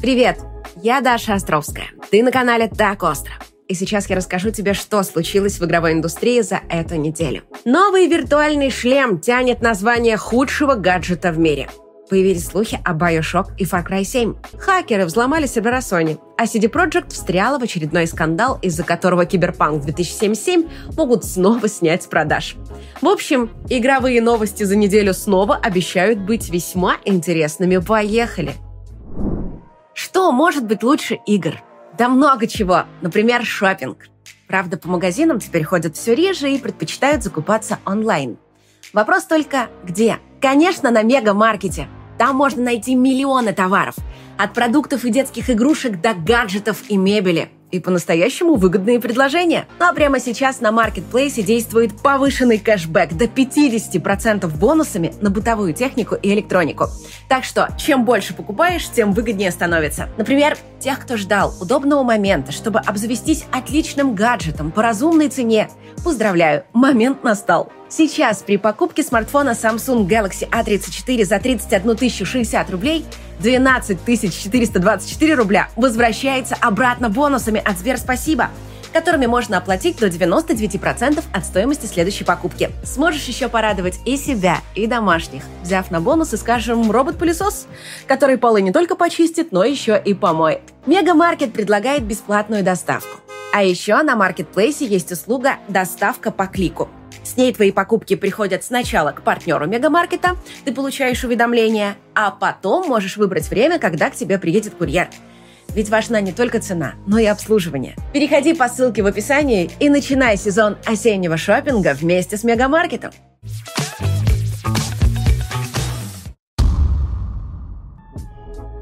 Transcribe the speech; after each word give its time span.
Привет, 0.00 0.38
я 0.82 1.00
Даша 1.00 1.34
Островская. 1.34 1.86
Ты 2.10 2.22
на 2.22 2.32
канале 2.32 2.68
Так 2.68 3.02
Остро. 3.02 3.32
И 3.68 3.74
сейчас 3.74 4.10
я 4.10 4.16
расскажу 4.16 4.50
тебе, 4.50 4.74
что 4.74 5.02
случилось 5.02 5.58
в 5.58 5.64
игровой 5.64 5.92
индустрии 5.92 6.40
за 6.42 6.60
эту 6.68 6.96
неделю. 6.96 7.42
Новый 7.64 8.06
виртуальный 8.08 8.70
шлем 8.70 9.20
тянет 9.20 9.62
название 9.62 10.16
худшего 10.16 10.74
гаджета 10.74 11.32
в 11.32 11.38
мире. 11.38 11.70
Появились 12.10 12.46
слухи 12.46 12.78
о 12.84 12.92
Bioshock 12.92 13.52
и 13.56 13.64
Far 13.64 13.86
Cry 13.86 14.04
7. 14.04 14.34
Хакеры 14.58 15.06
взломали 15.06 15.46
сервера 15.46 15.78
Sony, 15.78 16.18
а 16.36 16.44
CD 16.44 16.70
Projekt 16.70 17.12
встряла 17.12 17.58
в 17.58 17.62
очередной 17.62 18.06
скандал, 18.06 18.58
из-за 18.60 18.82
которого 18.82 19.24
Киберпанк 19.24 19.84
2077 19.84 20.68
могут 20.96 21.24
снова 21.24 21.66
снять 21.68 22.02
с 22.02 22.06
продаж. 22.06 22.56
В 23.00 23.06
общем, 23.08 23.50
игровые 23.70 24.20
новости 24.20 24.64
за 24.64 24.76
неделю 24.76 25.14
снова 25.14 25.56
обещают 25.56 26.18
быть 26.18 26.50
весьма 26.50 26.96
интересными. 27.06 27.78
Поехали! 27.78 28.54
Что 29.94 30.32
может 30.32 30.66
быть 30.66 30.82
лучше 30.82 31.20
игр? 31.26 31.62
Да 31.96 32.08
много 32.08 32.48
чего. 32.48 32.84
Например, 33.00 33.44
шопинг. 33.44 34.08
Правда, 34.48 34.76
по 34.76 34.88
магазинам 34.88 35.38
теперь 35.38 35.62
ходят 35.64 35.96
все 35.96 36.14
реже 36.14 36.50
и 36.50 36.58
предпочитают 36.58 37.22
закупаться 37.22 37.78
онлайн. 37.86 38.36
Вопрос 38.92 39.24
только 39.24 39.68
где? 39.84 40.18
Конечно, 40.40 40.90
на 40.90 41.02
мегамаркете. 41.02 41.88
Там 42.18 42.36
можно 42.36 42.62
найти 42.62 42.94
миллионы 42.94 43.52
товаров. 43.52 43.94
От 44.36 44.52
продуктов 44.52 45.04
и 45.04 45.10
детских 45.10 45.48
игрушек 45.48 46.00
до 46.00 46.14
гаджетов 46.14 46.82
и 46.88 46.96
мебели 46.96 47.50
и 47.74 47.80
по-настоящему 47.80 48.54
выгодные 48.54 49.00
предложения. 49.00 49.66
Ну 49.80 49.86
а 49.86 49.92
прямо 49.92 50.20
сейчас 50.20 50.60
на 50.60 50.70
маркетплейсе 50.70 51.42
действует 51.42 52.00
повышенный 52.00 52.58
кэшбэк 52.58 53.14
до 53.14 53.24
50% 53.24 54.46
бонусами 54.56 55.12
на 55.20 55.30
бытовую 55.30 55.74
технику 55.74 56.14
и 56.14 56.32
электронику. 56.32 56.86
Так 57.28 57.44
что, 57.44 57.68
чем 57.76 58.04
больше 58.04 58.34
покупаешь, 58.34 58.88
тем 58.88 59.12
выгоднее 59.12 59.50
становится. 59.50 60.08
Например, 60.16 60.56
тех, 60.78 61.00
кто 61.00 61.16
ждал 61.16 61.52
удобного 61.60 62.02
момента, 62.02 62.52
чтобы 62.52 62.78
обзавестись 62.78 63.44
отличным 63.50 64.14
гаджетом 64.14 64.70
по 64.70 64.82
разумной 64.82 65.28
цене. 65.28 65.68
Поздравляю, 66.04 66.64
момент 66.72 67.24
настал. 67.24 67.72
Сейчас 67.88 68.42
при 68.42 68.56
покупке 68.56 69.02
смартфона 69.02 69.50
Samsung 69.50 70.08
Galaxy 70.08 70.48
A34 70.50 71.24
за 71.24 71.38
31 71.38 72.10
060 72.10 72.70
рублей 72.70 73.04
12 73.40 73.98
424 74.04 75.34
рубля 75.34 75.68
возвращается 75.76 76.56
обратно 76.60 77.08
бонусами 77.08 77.62
от 77.64 77.78
Сберспасибо, 77.78 78.50
которыми 78.92 79.26
можно 79.26 79.58
оплатить 79.58 79.98
до 79.98 80.06
99% 80.06 81.22
от 81.32 81.44
стоимости 81.44 81.86
следующей 81.86 82.24
покупки. 82.24 82.70
Сможешь 82.84 83.24
еще 83.24 83.48
порадовать 83.48 83.98
и 84.06 84.16
себя, 84.16 84.58
и 84.74 84.86
домашних, 84.86 85.42
взяв 85.62 85.90
на 85.90 86.00
бонусы, 86.00 86.36
скажем, 86.36 86.90
робот-пылесос, 86.90 87.66
который 88.06 88.38
полы 88.38 88.62
не 88.62 88.72
только 88.72 88.94
почистит, 88.94 89.50
но 89.52 89.64
еще 89.64 90.00
и 90.02 90.14
помоет. 90.14 90.62
Мегамаркет 90.86 91.52
предлагает 91.52 92.04
бесплатную 92.04 92.62
доставку. 92.62 93.18
А 93.52 93.62
еще 93.62 94.02
на 94.02 94.16
маркетплейсе 94.16 94.86
есть 94.86 95.12
услуга 95.12 95.58
«Доставка 95.68 96.30
по 96.30 96.46
клику». 96.46 96.88
С 97.34 97.36
ней 97.36 97.52
твои 97.52 97.72
покупки 97.72 98.14
приходят 98.14 98.62
сначала 98.62 99.10
к 99.10 99.22
партнеру 99.22 99.66
мегамаркета, 99.66 100.36
ты 100.64 100.72
получаешь 100.72 101.24
уведомление, 101.24 101.96
а 102.14 102.30
потом 102.30 102.86
можешь 102.86 103.16
выбрать 103.16 103.50
время, 103.50 103.80
когда 103.80 104.08
к 104.08 104.14
тебе 104.14 104.38
приедет 104.38 104.76
курьер. 104.76 105.08
Ведь 105.70 105.88
важна 105.88 106.20
не 106.20 106.30
только 106.30 106.60
цена, 106.60 106.94
но 107.08 107.18
и 107.18 107.24
обслуживание. 107.24 107.96
Переходи 108.12 108.54
по 108.54 108.68
ссылке 108.68 109.02
в 109.02 109.06
описании 109.06 109.68
и 109.80 109.90
начинай 109.90 110.36
сезон 110.36 110.76
осеннего 110.86 111.36
шопинга 111.36 111.94
вместе 111.94 112.36
с 112.36 112.44
мегамаркетом. 112.44 113.10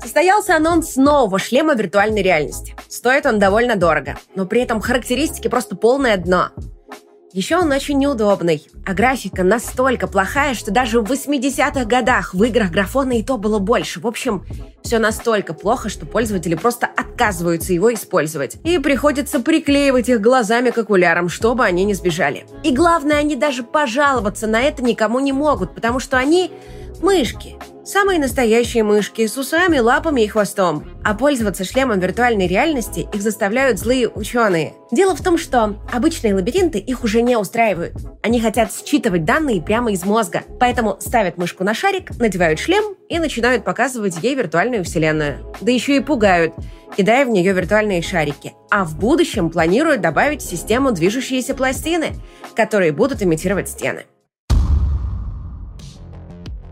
Состоялся 0.02 0.56
анонс 0.56 0.96
нового 0.96 1.38
шлема 1.38 1.72
виртуальной 1.72 2.20
реальности. 2.20 2.76
Стоит 2.86 3.24
он 3.24 3.38
довольно 3.38 3.76
дорого, 3.76 4.18
но 4.34 4.44
при 4.44 4.60
этом 4.60 4.82
характеристики 4.82 5.48
просто 5.48 5.74
полное 5.74 6.18
дно. 6.18 6.50
Еще 7.32 7.56
он 7.56 7.72
очень 7.72 7.98
неудобный, 7.98 8.66
а 8.84 8.92
графика 8.92 9.42
настолько 9.42 10.06
плохая, 10.06 10.52
что 10.52 10.70
даже 10.70 11.00
в 11.00 11.10
80-х 11.10 11.86
годах 11.86 12.34
в 12.34 12.44
играх 12.44 12.70
графона 12.70 13.12
и 13.12 13.22
то 13.22 13.38
было 13.38 13.58
больше. 13.58 14.00
В 14.00 14.06
общем, 14.06 14.44
все 14.82 14.98
настолько 14.98 15.54
плохо, 15.54 15.88
что 15.88 16.04
пользователи 16.04 16.54
просто 16.56 16.86
отказываются 16.86 17.72
его 17.72 17.94
использовать. 17.94 18.56
И 18.64 18.78
приходится 18.78 19.40
приклеивать 19.40 20.10
их 20.10 20.20
глазами 20.20 20.68
к 20.68 20.76
окулярам, 20.76 21.30
чтобы 21.30 21.64
они 21.64 21.84
не 21.84 21.94
сбежали. 21.94 22.44
И 22.64 22.74
главное, 22.74 23.16
они 23.16 23.34
даже 23.34 23.62
пожаловаться 23.62 24.46
на 24.46 24.60
это 24.60 24.84
никому 24.84 25.18
не 25.18 25.32
могут, 25.32 25.74
потому 25.74 26.00
что 26.00 26.18
они 26.18 26.50
мышки. 27.02 27.56
Самые 27.84 28.20
настоящие 28.20 28.84
мышки 28.84 29.26
с 29.26 29.36
усами, 29.36 29.78
лапами 29.78 30.20
и 30.20 30.28
хвостом. 30.28 30.88
А 31.02 31.14
пользоваться 31.14 31.64
шлемом 31.64 31.98
виртуальной 31.98 32.46
реальности 32.46 33.08
их 33.12 33.20
заставляют 33.20 33.78
злые 33.78 34.08
ученые. 34.08 34.74
Дело 34.92 35.16
в 35.16 35.22
том, 35.22 35.36
что 35.36 35.76
обычные 35.92 36.34
лабиринты 36.34 36.78
их 36.78 37.02
уже 37.02 37.22
не 37.22 37.36
устраивают. 37.36 37.94
Они 38.22 38.40
хотят 38.40 38.70
считывать 38.72 39.24
данные 39.24 39.60
прямо 39.60 39.90
из 39.90 40.04
мозга. 40.04 40.42
Поэтому 40.60 40.96
ставят 41.00 41.38
мышку 41.38 41.64
на 41.64 41.74
шарик, 41.74 42.16
надевают 42.20 42.60
шлем 42.60 42.94
и 43.08 43.18
начинают 43.18 43.64
показывать 43.64 44.22
ей 44.22 44.36
виртуальную 44.36 44.84
вселенную. 44.84 45.52
Да 45.60 45.72
еще 45.72 45.96
и 45.96 46.00
пугают, 46.00 46.54
кидая 46.96 47.26
в 47.26 47.30
нее 47.30 47.52
виртуальные 47.52 48.02
шарики. 48.02 48.52
А 48.70 48.84
в 48.84 48.96
будущем 48.96 49.50
планируют 49.50 50.00
добавить 50.00 50.40
в 50.40 50.48
систему 50.48 50.92
движущиеся 50.92 51.54
пластины, 51.54 52.14
которые 52.54 52.92
будут 52.92 53.24
имитировать 53.24 53.68
стены. 53.68 54.04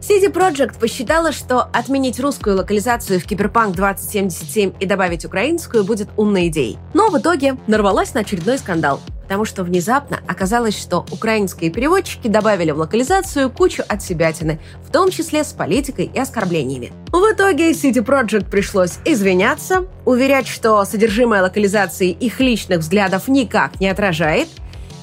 CD 0.00 0.32
Projekt 0.32 0.78
посчитала, 0.78 1.30
что 1.30 1.60
отменить 1.60 2.18
русскую 2.18 2.56
локализацию 2.56 3.20
в 3.20 3.24
Киберпанк 3.24 3.76
2077 3.76 4.72
и 4.80 4.86
добавить 4.86 5.26
украинскую 5.26 5.84
будет 5.84 6.08
умной 6.16 6.48
идеей. 6.48 6.78
Но 6.94 7.10
в 7.10 7.18
итоге 7.18 7.56
нарвалась 7.66 8.14
на 8.14 8.20
очередной 8.20 8.56
скандал, 8.56 9.00
потому 9.22 9.44
что 9.44 9.62
внезапно 9.62 10.20
оказалось, 10.26 10.80
что 10.80 11.04
украинские 11.10 11.70
переводчики 11.70 12.28
добавили 12.28 12.70
в 12.70 12.78
локализацию 12.78 13.50
кучу 13.50 13.82
отсебятины, 13.86 14.58
в 14.82 14.90
том 14.90 15.10
числе 15.10 15.44
с 15.44 15.52
политикой 15.52 16.10
и 16.12 16.18
оскорблениями. 16.18 16.92
В 17.12 17.22
итоге 17.30 17.72
CD 17.72 18.02
Projekt 18.02 18.50
пришлось 18.50 18.98
извиняться, 19.04 19.86
уверять, 20.06 20.48
что 20.48 20.82
содержимое 20.86 21.42
локализации 21.42 22.10
их 22.10 22.40
личных 22.40 22.78
взглядов 22.78 23.28
никак 23.28 23.78
не 23.80 23.88
отражает, 23.88 24.48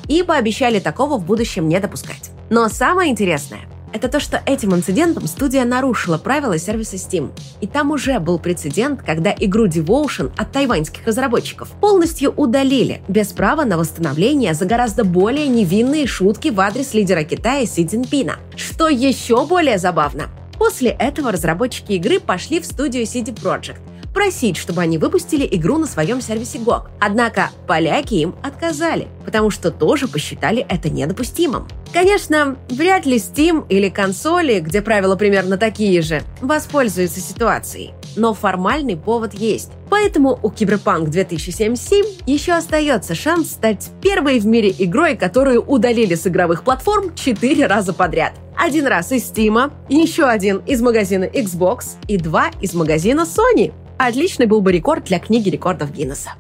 и 0.08 0.24
пообещали 0.24 0.80
такого 0.80 1.18
в 1.18 1.26
будущем 1.26 1.68
не 1.68 1.80
допускать. 1.80 2.32
Но 2.50 2.68
самое 2.70 3.12
интересное– 3.12 3.62
это 3.94 4.10
то, 4.10 4.20
что 4.20 4.42
этим 4.46 4.76
инцидентом 4.76 5.28
студия 5.28 5.66
нарушила 5.66 6.18
правила 6.18 6.58
сервиса 6.58 6.96
Steam. 6.96 7.32
И 7.62 7.68
там 7.68 7.92
уже 7.92 8.20
был 8.20 8.40
прецедент, 8.40 9.02
когда 9.02 9.34
игру 9.38 9.68
Devotion 9.68 10.32
от 10.38 10.52
тайваньских 10.52 11.06
разработчиков 11.06 11.70
полностью 11.82 12.32
удалили, 12.32 13.02
без 13.08 13.28
права 13.28 13.66
на 13.66 13.78
восстановление 13.78 14.54
за 14.54 14.66
гораздо 14.66 15.04
более 15.04 15.48
невинные 15.48 16.08
шутки 16.08 16.50
в 16.50 16.60
адрес 16.60 16.94
лидера 16.94 17.24
Китая 17.24 17.66
Си 17.66 17.86
Цзиньпина. 17.86 18.38
Что 18.56 18.90
еще 18.90 19.46
более 19.46 19.78
забавно, 19.78 20.30
После 20.58 20.90
этого 20.90 21.32
разработчики 21.32 21.94
игры 21.94 22.20
пошли 22.20 22.60
в 22.60 22.66
студию 22.66 23.04
CD 23.04 23.34
Projekt 23.34 23.80
просить, 24.18 24.58
чтобы 24.58 24.82
они 24.82 24.98
выпустили 24.98 25.48
игру 25.52 25.78
на 25.78 25.86
своем 25.86 26.22
сервисе 26.22 26.58
GOG. 26.58 26.88
Однако 27.00 27.52
поляки 27.68 28.16
им 28.16 28.36
отказали, 28.42 29.10
потому 29.24 29.52
что 29.52 29.70
тоже 29.70 30.08
посчитали 30.08 30.66
это 30.68 30.90
недопустимым. 30.90 31.68
Конечно, 31.94 32.58
вряд 32.68 33.06
ли 33.06 33.18
Steam 33.18 33.68
или 33.70 33.90
консоли, 33.90 34.60
где 34.60 34.82
правила 34.82 35.16
примерно 35.16 35.58
такие 35.58 36.02
же, 36.02 36.24
воспользуются 36.42 37.20
ситуацией. 37.20 37.94
Но 38.16 38.34
формальный 38.34 38.98
повод 38.98 39.36
есть. 39.36 39.70
Поэтому 39.92 40.40
у 40.42 40.50
Cyberpunk 40.50 41.10
2077 41.10 42.06
еще 42.26 42.54
остается 42.54 43.14
шанс 43.14 43.52
стать 43.52 43.92
первой 44.02 44.40
в 44.40 44.48
мире 44.48 44.74
игрой, 44.80 45.16
которую 45.16 45.62
удалили 45.62 46.16
с 46.16 46.26
игровых 46.26 46.64
платформ 46.64 47.14
4 47.14 47.68
раза 47.68 47.94
подряд. 47.94 48.34
Один 48.58 48.88
раз 48.88 49.12
из 49.12 49.32
Steam, 49.32 49.72
еще 49.90 50.24
один 50.26 50.58
из 50.66 50.82
магазина 50.82 51.26
Xbox 51.26 51.98
и 52.08 52.18
два 52.18 52.48
из 52.60 52.74
магазина 52.74 53.22
Sony. 53.22 53.72
Отличный 53.98 54.46
был 54.46 54.62
бы 54.62 54.72
рекорд 54.72 55.06
для 55.06 55.20
книги 55.20 55.50
рекордов 55.50 55.92
Гиннесса. 55.92 56.34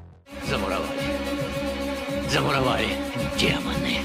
Замуровали. 0.47 0.85
Замуровали. 2.31 2.85
Демоны. 3.39 3.97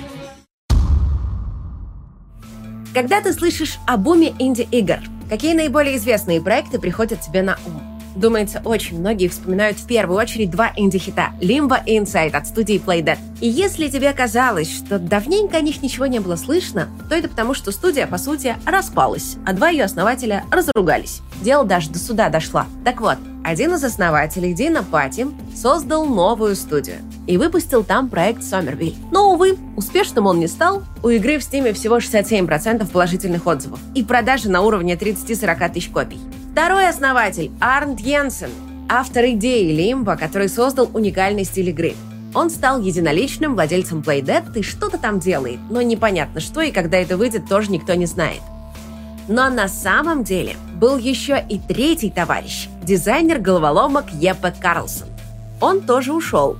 Когда 2.94 3.20
ты 3.20 3.32
слышишь 3.34 3.78
о 3.86 3.98
буме 3.98 4.34
инди-игр, 4.38 5.00
какие 5.28 5.54
наиболее 5.54 5.96
известные 5.96 6.40
проекты 6.40 6.78
приходят 6.78 7.20
тебе 7.20 7.42
на 7.42 7.58
ум? 7.66 7.82
Думается, 8.16 8.60
очень 8.64 8.98
многие 8.98 9.28
вспоминают 9.28 9.78
в 9.78 9.86
первую 9.86 10.18
очередь 10.18 10.50
два 10.50 10.72
инди-хита 10.76 11.32
«Limbo» 11.40 11.78
и 11.86 11.98
«Inside» 11.98 12.32
от 12.32 12.46
студии 12.46 12.82
Playdead. 12.82 13.18
И 13.40 13.48
если 13.48 13.88
тебе 13.88 14.12
казалось, 14.12 14.70
что 14.70 14.98
давненько 14.98 15.56
о 15.56 15.62
них 15.62 15.82
ничего 15.82 16.06
не 16.06 16.20
было 16.20 16.36
слышно, 16.36 16.88
то 17.08 17.14
это 17.14 17.28
потому, 17.30 17.54
что 17.54 17.72
студия, 17.72 18.06
по 18.06 18.18
сути, 18.18 18.56
распалась, 18.66 19.36
а 19.46 19.54
два 19.54 19.70
ее 19.70 19.84
основателя 19.84 20.44
разругались. 20.50 21.22
Дело 21.42 21.64
даже 21.64 21.90
до 21.90 21.98
суда 21.98 22.28
дошло. 22.28 22.64
Так 22.84 23.00
вот, 23.00 23.16
один 23.44 23.74
из 23.74 23.84
основателей, 23.84 24.54
Дина 24.54 24.82
Пати, 24.84 25.26
создал 25.54 26.06
новую 26.06 26.54
студию 26.54 26.98
и 27.26 27.36
выпустил 27.36 27.84
там 27.84 28.08
проект 28.08 28.42
Сомервиль. 28.42 28.94
Но, 29.10 29.32
увы, 29.32 29.56
успешным 29.76 30.26
он 30.26 30.38
не 30.38 30.46
стал. 30.46 30.82
У 31.02 31.08
игры 31.08 31.38
в 31.38 31.42
Стиме 31.42 31.72
всего 31.72 31.98
67% 31.98 32.88
положительных 32.90 33.46
отзывов 33.46 33.80
и 33.94 34.04
продажи 34.04 34.48
на 34.48 34.62
уровне 34.62 34.94
30-40 34.94 35.72
тысяч 35.72 35.88
копий. 35.88 36.20
Второй 36.52 36.88
основатель, 36.88 37.50
Арнт 37.60 38.00
Йенсен, 38.00 38.50
автор 38.88 39.24
идеи 39.26 39.72
Лимба, 39.72 40.16
который 40.16 40.48
создал 40.48 40.90
уникальный 40.92 41.44
стиль 41.44 41.70
игры. 41.70 41.94
Он 42.34 42.48
стал 42.50 42.80
единоличным 42.80 43.54
владельцем 43.54 44.00
Playdead 44.00 44.58
и 44.58 44.62
что-то 44.62 44.98
там 44.98 45.18
делает, 45.18 45.58
но 45.70 45.82
непонятно 45.82 46.40
что 46.40 46.62
и 46.62 46.70
когда 46.70 46.98
это 46.98 47.16
выйдет, 47.16 47.46
тоже 47.48 47.70
никто 47.70 47.94
не 47.94 48.06
знает. 48.06 48.40
Но 49.28 49.48
на 49.50 49.68
самом 49.68 50.24
деле 50.24 50.56
был 50.82 50.98
еще 50.98 51.40
и 51.48 51.60
третий 51.60 52.10
товарищ, 52.10 52.66
дизайнер 52.82 53.38
головоломок 53.38 54.06
Еппе 54.14 54.52
Карлсон. 54.60 55.06
Он 55.60 55.80
тоже 55.80 56.12
ушел. 56.12 56.56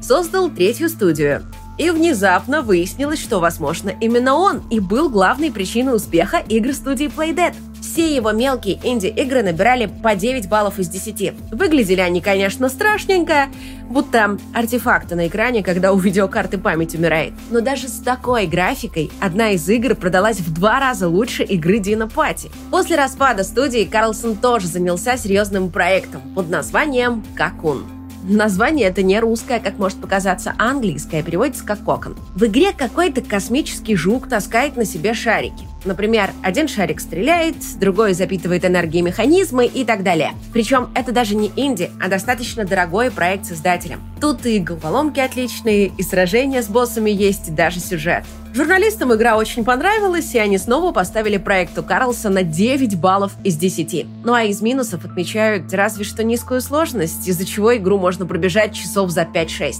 Создал 0.00 0.48
третью 0.48 0.88
студию. 0.88 1.42
И 1.76 1.90
внезапно 1.90 2.62
выяснилось, 2.62 3.20
что, 3.20 3.40
возможно, 3.40 3.90
именно 4.00 4.36
он 4.36 4.62
и 4.70 4.78
был 4.78 5.10
главной 5.10 5.50
причиной 5.50 5.96
успеха 5.96 6.36
игр 6.36 6.72
студии 6.72 7.06
Playdead– 7.06 7.56
все 7.94 8.12
его 8.12 8.32
мелкие 8.32 8.80
инди-игры 8.82 9.44
набирали 9.44 9.86
по 9.86 10.16
9 10.16 10.48
баллов 10.48 10.80
из 10.80 10.88
10. 10.88 11.32
Выглядели 11.52 12.00
они, 12.00 12.20
конечно, 12.20 12.68
страшненько, 12.68 13.46
будто 13.88 14.36
артефакты 14.52 15.14
на 15.14 15.28
экране, 15.28 15.62
когда 15.62 15.92
у 15.92 15.96
видеокарты 15.96 16.58
память 16.58 16.96
умирает. 16.96 17.34
Но 17.50 17.60
даже 17.60 17.86
с 17.86 18.00
такой 18.00 18.48
графикой 18.48 19.12
одна 19.20 19.52
из 19.52 19.68
игр 19.68 19.94
продалась 19.94 20.40
в 20.40 20.52
два 20.52 20.80
раза 20.80 21.08
лучше 21.08 21.44
игры 21.44 21.78
Дина 21.78 22.08
Пати. 22.08 22.50
После 22.72 22.96
распада 22.96 23.44
студии 23.44 23.84
Карлсон 23.84 24.34
тоже 24.38 24.66
занялся 24.66 25.16
серьезным 25.16 25.70
проектом 25.70 26.20
под 26.34 26.50
названием 26.50 27.22
«Какун». 27.36 27.84
Название 28.24 28.88
это 28.88 29.04
не 29.04 29.20
русское, 29.20 29.60
как 29.60 29.78
может 29.78 30.00
показаться, 30.00 30.54
а 30.58 30.70
английское, 30.70 31.22
переводится 31.22 31.64
как 31.64 31.84
кокон. 31.84 32.16
В 32.34 32.46
игре 32.46 32.72
какой-то 32.72 33.20
космический 33.20 33.94
жук 33.94 34.28
таскает 34.28 34.76
на 34.76 34.84
себе 34.84 35.14
шарики. 35.14 35.68
Например, 35.84 36.30
один 36.42 36.68
шарик 36.68 37.00
стреляет, 37.00 37.56
другой 37.78 38.14
запитывает 38.14 38.64
энергией 38.64 39.02
механизмы 39.02 39.66
и 39.66 39.84
так 39.84 40.02
далее. 40.02 40.32
Причем 40.52 40.88
это 40.94 41.12
даже 41.12 41.34
не 41.34 41.52
инди, 41.56 41.90
а 42.00 42.08
достаточно 42.08 42.64
дорогой 42.64 43.10
проект 43.10 43.46
создателям. 43.46 44.00
Тут 44.20 44.46
и 44.46 44.58
головоломки 44.58 45.20
отличные, 45.20 45.86
и 45.86 46.02
сражения 46.02 46.62
с 46.62 46.68
боссами 46.68 47.10
есть, 47.10 47.48
и 47.48 47.50
даже 47.50 47.80
сюжет. 47.80 48.24
Журналистам 48.54 49.12
игра 49.12 49.36
очень 49.36 49.64
понравилась, 49.64 50.32
и 50.34 50.38
они 50.38 50.58
снова 50.58 50.92
поставили 50.92 51.38
проекту 51.38 51.82
Карлсона 51.82 52.44
9 52.44 52.98
баллов 53.00 53.32
из 53.42 53.56
10. 53.56 54.06
Ну 54.24 54.32
а 54.32 54.44
из 54.44 54.62
минусов 54.62 55.04
отмечают 55.04 55.72
разве 55.74 56.04
что 56.04 56.22
низкую 56.22 56.60
сложность, 56.60 57.26
из-за 57.26 57.44
чего 57.44 57.76
игру 57.76 57.98
можно 57.98 58.26
пробежать 58.26 58.72
часов 58.72 59.10
за 59.10 59.22
5-6. 59.22 59.74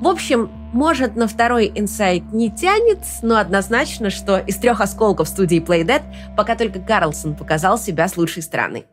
В 0.00 0.08
общем, 0.08 0.50
может, 0.72 1.14
на 1.14 1.28
второй 1.28 1.70
инсайт 1.74 2.32
не 2.32 2.50
тянет, 2.50 3.00
но 3.20 3.36
однозначно, 3.36 4.08
что 4.08 4.38
из 4.38 4.56
трех 4.56 4.80
осколков 4.80 5.28
студии 5.28 5.62
Playdead 5.62 6.02
пока 6.38 6.56
только 6.56 6.80
Карлсон 6.80 7.36
показал 7.36 7.78
себя 7.78 8.08
с 8.08 8.16
лучшей 8.16 8.42
стороны. 8.42 8.86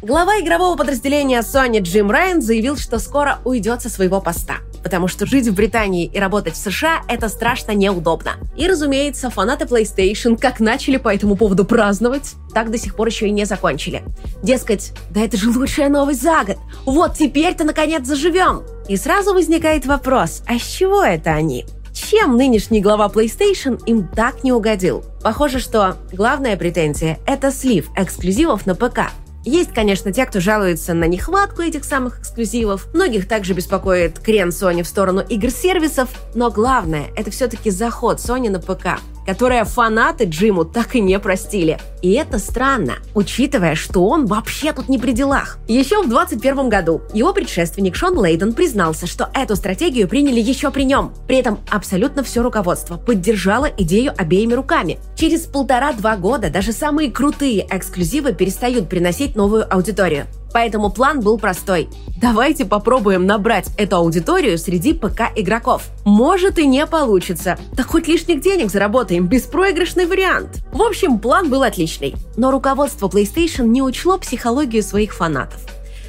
Глава 0.00 0.40
игрового 0.40 0.76
подразделения 0.76 1.40
Sony 1.40 1.80
Джим 1.80 2.10
Райан 2.10 2.40
заявил, 2.40 2.78
что 2.78 2.98
скоро 2.98 3.38
уйдет 3.44 3.82
со 3.82 3.90
своего 3.90 4.20
поста– 4.22 4.56
потому 4.82 5.08
что 5.08 5.26
жить 5.26 5.48
в 5.48 5.54
Британии 5.54 6.06
и 6.06 6.18
работать 6.18 6.54
в 6.54 6.56
США– 6.56 7.02
это 7.08 7.28
страшно 7.28 7.72
неудобно. 7.72 8.32
И, 8.56 8.66
разумеется, 8.66 9.30
фанаты 9.30 9.64
PlayStation 9.64 10.38
как 10.38 10.60
начали 10.60 10.96
по 10.96 11.12
этому 11.12 11.36
поводу 11.36 11.64
праздновать, 11.64 12.34
так 12.52 12.70
до 12.70 12.78
сих 12.78 12.94
пор 12.94 13.08
еще 13.08 13.28
и 13.28 13.30
не 13.30 13.44
закончили. 13.44 14.02
Дескать, 14.42 14.92
да 15.10 15.20
это 15.20 15.36
же 15.36 15.50
лучшая 15.50 15.88
новость 15.88 16.22
за 16.22 16.44
год! 16.44 16.58
Вот 16.84 17.14
теперь-то 17.14 17.64
наконец 17.64 18.06
заживем! 18.06 18.62
И 18.88 18.96
сразу 18.96 19.32
возникает 19.34 19.86
вопрос, 19.86 20.42
а 20.46 20.58
с 20.58 20.62
чего 20.62 21.02
это 21.02 21.30
они? 21.30 21.64
Чем 21.92 22.36
нынешний 22.36 22.80
глава 22.80 23.08
PlayStation 23.08 23.78
им 23.86 24.08
так 24.08 24.44
не 24.44 24.52
угодил? 24.52 25.04
Похоже, 25.22 25.60
что 25.60 25.96
главная 26.12 26.56
претензия– 26.56 27.18
это 27.26 27.52
слив 27.52 27.90
эксклюзивов 27.96 28.66
на 28.66 28.74
ПК– 28.74 29.10
есть, 29.44 29.72
конечно, 29.72 30.12
те, 30.12 30.26
кто 30.26 30.40
жалуется 30.40 30.94
на 30.94 31.04
нехватку 31.04 31.62
этих 31.62 31.84
самых 31.84 32.20
эксклюзивов. 32.20 32.92
Многих 32.94 33.28
также 33.28 33.54
беспокоит 33.54 34.18
крен 34.18 34.48
Sony 34.50 34.82
в 34.82 34.88
сторону 34.88 35.20
игр-сервисов. 35.20 36.08
Но 36.34 36.50
главное, 36.50 37.06
это 37.16 37.30
все-таки 37.30 37.70
заход 37.70 38.18
Sony 38.18 38.50
на 38.50 38.60
ПК 38.60 39.00
которое 39.26 39.64
фанаты 39.64 40.24
Джиму 40.24 40.64
так 40.64 40.94
и 40.94 41.00
не 41.00 41.18
простили. 41.18 41.78
И 42.02 42.12
это 42.12 42.38
странно, 42.38 42.94
учитывая, 43.14 43.74
что 43.74 44.06
он 44.06 44.26
вообще 44.26 44.72
тут 44.72 44.88
не 44.88 44.98
при 44.98 45.12
делах. 45.12 45.58
Еще 45.68 46.02
в 46.02 46.08
2021 46.08 46.68
году 46.68 47.02
его 47.14 47.32
предшественник 47.32 47.94
Шон 47.94 48.18
Лейден 48.18 48.52
признался, 48.52 49.06
что 49.06 49.30
эту 49.34 49.56
стратегию 49.56 50.08
приняли 50.08 50.40
еще 50.40 50.70
при 50.70 50.84
нем. 50.84 51.12
При 51.26 51.36
этом 51.36 51.60
абсолютно 51.70 52.22
все 52.22 52.42
руководство 52.42 52.96
поддержало 52.96 53.66
идею 53.78 54.12
обеими 54.16 54.54
руками. 54.54 54.98
Через 55.16 55.42
полтора-два 55.42 56.16
года 56.16 56.50
даже 56.50 56.72
самые 56.72 57.10
крутые 57.10 57.66
эксклюзивы 57.70 58.34
перестают 58.34 58.88
приносить 58.88 59.36
новую 59.36 59.72
аудиторию. 59.72 60.26
Поэтому 60.52 60.90
план 60.90 61.20
был 61.20 61.38
простой. 61.38 61.88
Давайте 62.20 62.64
попробуем 62.64 63.26
набрать 63.26 63.70
эту 63.78 63.96
аудиторию 63.96 64.58
среди 64.58 64.92
ПК-игроков. 64.92 65.88
Может 66.04 66.58
и 66.58 66.66
не 66.66 66.86
получится. 66.86 67.58
Так 67.76 67.86
хоть 67.86 68.08
лишних 68.08 68.40
денег 68.40 68.70
заработаем, 68.70 69.26
беспроигрышный 69.26 70.06
вариант. 70.06 70.62
В 70.72 70.82
общем, 70.82 71.18
план 71.18 71.50
был 71.50 71.62
отличный. 71.62 72.14
Но 72.36 72.50
руководство 72.50 73.08
PlayStation 73.08 73.66
не 73.66 73.82
учло 73.82 74.18
психологию 74.18 74.82
своих 74.82 75.14
фанатов 75.14 75.60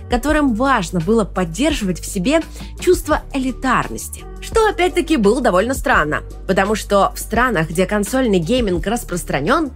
которым 0.10 0.54
важно 0.54 1.00
было 1.00 1.26
поддерживать 1.26 2.00
в 2.00 2.06
себе 2.06 2.42
чувство 2.80 3.22
элитарности. 3.34 4.24
Что 4.42 4.70
опять-таки 4.70 5.18
было 5.18 5.42
довольно 5.42 5.74
странно, 5.74 6.22
потому 6.48 6.76
что 6.76 7.12
в 7.16 7.20
странах, 7.20 7.70
где 7.70 7.88
консольный 7.88 8.38
гейминг 8.38 8.86
распространен, 8.86 9.72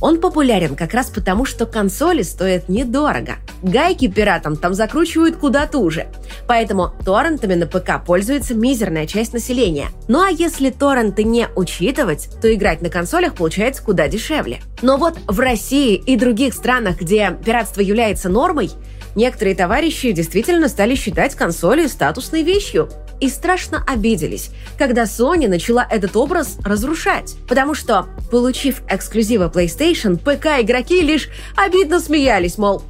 он 0.00 0.20
популярен 0.20 0.76
как 0.76 0.94
раз 0.94 1.10
потому, 1.10 1.44
что 1.44 1.66
консоли 1.66 2.22
стоят 2.22 2.68
недорого. 2.68 3.36
Гайки 3.62 4.08
пиратам 4.08 4.56
там 4.56 4.74
закручивают 4.74 5.36
куда 5.36 5.66
туже. 5.66 6.06
Поэтому 6.46 6.92
торрентами 7.04 7.54
на 7.54 7.66
ПК 7.66 8.04
пользуется 8.04 8.54
мизерная 8.54 9.06
часть 9.06 9.32
населения. 9.32 9.88
Ну 10.08 10.22
а 10.22 10.30
если 10.30 10.70
торренты 10.70 11.24
не 11.24 11.48
учитывать, 11.54 12.28
то 12.40 12.52
играть 12.52 12.80
на 12.82 12.88
консолях 12.88 13.34
получается 13.34 13.82
куда 13.82 14.08
дешевле. 14.08 14.60
Но 14.82 14.96
вот 14.96 15.18
в 15.26 15.38
России 15.38 15.94
и 15.94 16.16
других 16.16 16.54
странах, 16.54 17.00
где 17.00 17.36
пиратство 17.44 17.82
является 17.82 18.28
нормой, 18.28 18.70
некоторые 19.14 19.54
товарищи 19.54 20.12
действительно 20.12 20.68
стали 20.68 20.94
считать 20.94 21.34
консоли 21.34 21.86
статусной 21.86 22.42
вещью 22.42 22.88
и 23.20 23.28
страшно 23.28 23.84
обиделись, 23.86 24.50
когда 24.78 25.02
Sony 25.04 25.48
начала 25.48 25.86
этот 25.88 26.16
образ 26.16 26.56
разрушать. 26.64 27.36
Потому 27.48 27.74
что, 27.74 28.06
получив 28.30 28.82
эксклюзивы 28.88 29.46
PlayStation, 29.46 30.16
ПК-игроки 30.16 31.00
лишь 31.02 31.28
обидно 31.56 32.00
смеялись, 32.00 32.58
мол, 32.58 32.82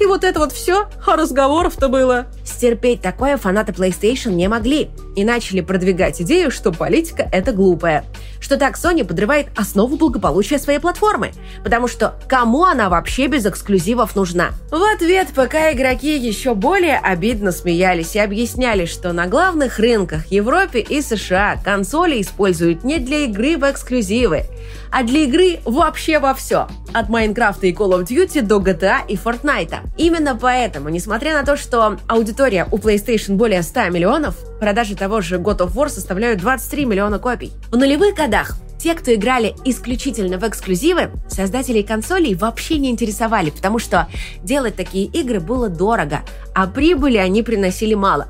и 0.00 0.06
вот 0.06 0.24
это 0.24 0.40
вот 0.40 0.52
все, 0.52 0.88
а 1.06 1.16
разговоров-то 1.16 1.88
было. 1.88 2.26
Стерпеть 2.44 3.00
такое 3.00 3.36
фанаты 3.36 3.72
PlayStation 3.72 4.32
не 4.32 4.48
могли 4.48 4.90
и 5.16 5.24
начали 5.24 5.60
продвигать 5.60 6.20
идею, 6.22 6.50
что 6.50 6.72
политика— 6.72 7.28
это 7.32 7.52
глупая. 7.52 8.04
Что 8.40 8.56
так 8.56 8.76
Sony 8.76 9.04
подрывает 9.04 9.46
основу 9.56 9.96
благополучия 9.96 10.58
своей 10.58 10.78
платформы. 10.78 11.32
Потому 11.62 11.88
что 11.88 12.14
кому 12.28 12.64
она 12.64 12.88
вообще 12.88 13.26
без 13.28 13.46
эксклюзивов 13.46 14.16
нужна? 14.16 14.50
В 14.70 14.82
ответ 14.94 15.28
пока 15.34 15.72
игроки 15.72 16.16
еще 16.16 16.54
более 16.54 16.98
обидно 16.98 17.52
смеялись 17.52 18.16
и 18.16 18.18
объясняли, 18.18 18.86
что 18.86 19.12
на 19.12 19.26
главных 19.26 19.78
рынках 19.78 20.26
Европе 20.26 20.80
и 20.80 21.00
США 21.00 21.56
консоли 21.64 22.20
используют 22.20 22.84
не 22.84 22.98
для 22.98 23.24
игры 23.24 23.56
в 23.56 23.70
эксклюзивы, 23.70 24.44
а 24.94 25.02
для 25.02 25.24
игры 25.24 25.58
вообще 25.64 26.20
во 26.20 26.34
все. 26.34 26.68
От 26.92 27.08
Майнкрафта 27.08 27.66
и 27.66 27.72
Call 27.72 27.98
of 27.98 28.04
Duty 28.04 28.42
до 28.42 28.58
GTA 28.58 28.98
и 29.08 29.16
Fortnite. 29.16 29.78
Именно 29.96 30.38
поэтому, 30.40 30.88
несмотря 30.88 31.34
на 31.34 31.44
то, 31.44 31.56
что 31.56 31.98
аудитория 32.06 32.68
у 32.70 32.78
PlayStation 32.78 33.34
более 33.34 33.64
100 33.64 33.88
миллионов, 33.88 34.36
продажи 34.60 34.94
того 34.94 35.20
же 35.20 35.38
God 35.38 35.58
of 35.58 35.74
War 35.74 35.88
составляют 35.88 36.38
23 36.38 36.84
миллиона 36.84 37.18
копий. 37.18 37.50
В 37.72 37.76
нулевых 37.76 38.14
годах 38.14 38.56
те, 38.78 38.94
кто 38.94 39.12
играли 39.12 39.56
исключительно 39.64 40.38
в 40.38 40.46
эксклюзивы, 40.46 41.10
создателей 41.28 41.82
консолей 41.82 42.36
вообще 42.36 42.78
не 42.78 42.90
интересовали, 42.90 43.50
потому 43.50 43.80
что 43.80 44.06
делать 44.44 44.76
такие 44.76 45.06
игры 45.06 45.40
было 45.40 45.68
дорого, 45.68 46.20
а 46.54 46.68
прибыли 46.68 47.16
они 47.16 47.42
приносили 47.42 47.94
мало. 47.94 48.28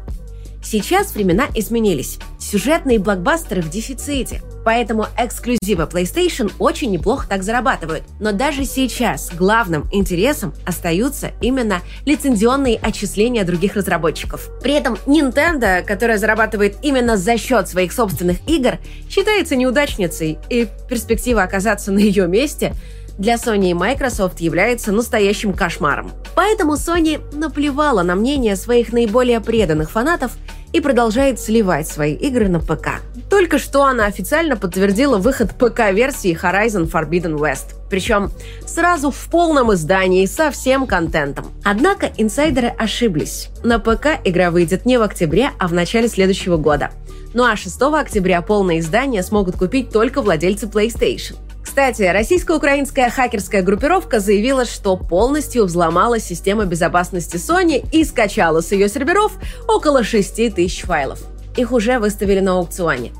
Сейчас 0.65 1.15
времена 1.15 1.47
изменились. 1.55 2.19
Сюжетные 2.39 2.99
блокбастеры 2.99 3.61
в 3.61 3.69
дефиците. 3.69 4.43
Поэтому 4.65 5.07
эксклюзивы 5.19 5.85
PlayStation 5.85 6.51
очень 6.59 6.91
неплохо 6.91 7.29
так 7.29 7.43
зарабатывают. 7.43 8.05
Но 8.19 8.33
даже 8.33 8.65
сейчас 8.65 9.31
главным 9.35 9.87
интересом 9.93 10.55
остаются 10.65 11.33
именно 11.43 11.83
лицензионные 12.07 12.77
отчисления 12.77 13.45
других 13.45 13.75
разработчиков. 13.77 14.49
При 14.63 14.73
этом 14.73 14.95
Nintendo, 15.07 15.83
которая 15.83 16.17
зарабатывает 16.17 16.77
именно 16.83 17.19
за 17.19 17.37
счет 17.37 17.69
своих 17.69 17.93
собственных 17.93 18.39
игр, 18.49 18.79
считается 19.11 19.57
неудачницей, 19.57 20.39
и 20.49 20.67
перспектива 20.89 21.43
оказаться 21.43 21.93
на 21.93 21.99
ее 21.99 22.27
месте 22.27 22.75
для 23.19 23.35
Sony 23.35 23.71
и 23.71 23.75
Microsoft 23.75 24.41
является 24.41 24.93
настоящим 24.93 25.53
кошмаром. 25.53 26.13
Поэтому 26.35 26.75
Sony 26.75 27.21
наплевала 27.35 28.03
на 28.03 28.15
мнение 28.15 28.57
своих 28.57 28.93
наиболее 28.93 29.41
преданных 29.41 29.91
фанатов 29.91 30.33
и 30.73 30.81
продолжает 30.81 31.41
сливать 31.41 31.87
свои 31.87 32.15
игры 32.15 32.49
на 32.49 32.59
ПК. 32.59 33.01
Только 33.31 33.59
что 33.59 33.85
она 33.85 34.07
официально 34.07 34.57
подтвердила 34.57 35.19
выход 35.19 35.53
ПК-версии 35.57 36.37
Horizon 36.37 36.91
Forbidden 36.91 37.39
West. 37.39 37.77
Причем 37.89 38.33
сразу 38.67 39.13
в 39.13 39.29
полном 39.31 39.73
издании 39.73 40.27
со 40.27 40.51
всем 40.51 40.89
контентом. 40.89 41.47
Однако 41.63 42.11
инсайдеры 42.17 42.69
ошиблись. 42.69 43.51
На 43.63 43.79
ПК 43.79 44.19
игра 44.25 44.51
выйдет 44.51 44.85
не 44.85 44.99
в 44.99 45.03
октябре, 45.03 45.51
а 45.61 45.69
в 45.69 45.73
начале 45.73 46.09
следующего 46.09 46.57
года. 46.57 46.91
Ну 47.35 47.45
а 47.45 47.57
6 47.57 47.81
октября 47.83 48.43
полное 48.43 48.81
издание 48.81 49.23
смогут 49.23 49.57
купить 49.57 49.91
только 49.91 50.23
владельцы 50.23 50.67
PlayStation. 50.67 51.37
Кстати, 51.75 52.03
российско-украинская 52.03 53.11
хакерская 53.11 53.61
группировка 53.61 54.21
заявила, 54.21 54.65
что 54.65 54.97
полностью 54.97 55.65
взломала 55.65 56.21
систему 56.21 56.67
безопасности 56.67 57.35
Sony 57.35 57.85
и 57.91 58.05
скачала 58.05 58.61
с 58.61 58.71
ее 58.71 58.89
серверов 58.89 59.33
около 59.67 60.05
6 60.05 60.55
тысяч 60.55 60.83
файлов. 60.83 61.19
Их 61.57 61.73
уже 61.73 61.99
выставили 61.99 62.39
на 62.39 62.53
аукционе. 62.53 63.11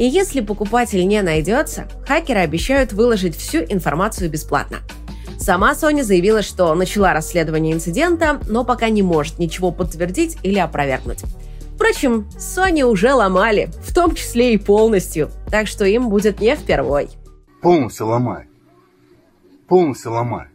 И 0.00 0.04
если 0.04 0.40
покупатель 0.40 1.06
не 1.06 1.22
найдется, 1.22 1.84
хакеры 2.04 2.40
обещают 2.40 2.92
выложить 2.92 3.36
всю 3.36 3.58
информацию 3.58 4.28
бесплатно. 4.28 4.78
Сама 5.38 5.70
Sony 5.74 6.02
заявила, 6.02 6.42
что 6.42 6.74
начала 6.74 7.12
расследование 7.12 7.72
инцидента, 7.72 8.40
но 8.48 8.64
пока 8.64 8.88
не 8.88 9.02
может 9.02 9.38
ничего 9.38 9.70
подтвердить 9.70 10.38
или 10.42 10.58
опровергнуть. 10.58 11.20
Впрочем, 11.76 12.28
Sony 12.36 12.82
уже 12.82 13.14
ломали, 13.14 13.70
в 13.86 13.94
том 13.94 14.16
числе 14.16 14.54
и 14.54 14.58
полностью, 14.58 15.30
так 15.52 15.68
что 15.68 15.84
им 15.84 16.08
будет 16.08 16.40
не 16.40 16.56
впервой. 16.56 17.08
Полностью 17.62 18.08
ломай. 18.08 18.48
Полностью 19.68 20.10
ломай. 20.10 20.48